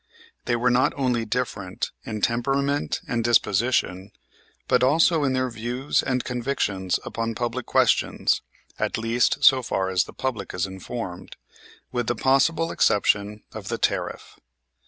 They 0.45 0.55
were 0.55 0.71
not 0.71 0.93
only 0.95 1.25
different 1.25 1.91
in 2.07 2.21
temperament 2.21 3.01
and 3.07 3.23
disposition, 3.23 4.11
but 4.67 4.81
also 4.81 5.23
in 5.23 5.33
their 5.33 5.51
views 5.51 6.01
and 6.01 6.23
convictions 6.23 6.99
upon 7.05 7.35
public 7.35 7.67
questions, 7.67 8.41
at 8.79 8.97
least, 8.97 9.43
so 9.43 9.61
far 9.61 9.89
as 9.91 10.05
the 10.05 10.11
public 10.13 10.55
is 10.55 10.65
informed, 10.65 11.35
with 11.91 12.07
the 12.07 12.15
possible 12.15 12.71
exception 12.71 13.43
of 13.53 13.67
the 13.67 13.77
tariff. 13.77 14.39